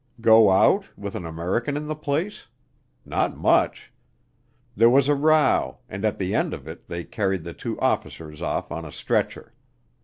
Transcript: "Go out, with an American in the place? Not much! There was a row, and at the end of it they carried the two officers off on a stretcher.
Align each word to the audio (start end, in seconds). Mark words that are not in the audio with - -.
"Go 0.19 0.49
out, 0.49 0.85
with 0.97 1.13
an 1.13 1.27
American 1.27 1.77
in 1.77 1.85
the 1.85 1.95
place? 1.95 2.47
Not 3.05 3.37
much! 3.37 3.93
There 4.75 4.89
was 4.89 5.07
a 5.07 5.13
row, 5.13 5.77
and 5.87 6.03
at 6.03 6.17
the 6.17 6.33
end 6.33 6.55
of 6.55 6.67
it 6.67 6.87
they 6.87 7.03
carried 7.03 7.43
the 7.43 7.53
two 7.53 7.79
officers 7.79 8.41
off 8.41 8.71
on 8.71 8.83
a 8.83 8.91
stretcher. 8.91 9.53